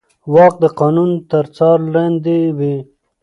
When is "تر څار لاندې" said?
1.31-2.37